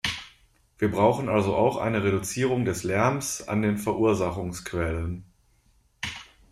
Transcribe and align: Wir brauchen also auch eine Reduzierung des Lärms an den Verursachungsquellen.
Wir 0.79 0.89
brauchen 0.89 1.29
also 1.29 1.55
auch 1.55 1.77
eine 1.77 2.03
Reduzierung 2.03 2.65
des 2.65 2.81
Lärms 2.81 3.47
an 3.47 3.61
den 3.61 3.77
Verursachungsquellen. 3.77 5.23